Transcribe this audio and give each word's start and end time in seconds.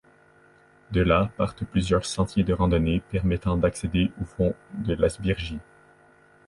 De 0.89 1.01
là 1.01 1.29
partent 1.37 1.63
plusieurs 1.63 2.05
sentiers 2.05 2.43
de 2.43 2.53
randonnée 2.53 3.03
permettant 3.11 3.55
d'accéder 3.55 4.11
au 4.19 4.25
fond 4.25 4.55
de 4.83 4.95
l'Ásbyrgi. 4.95 5.59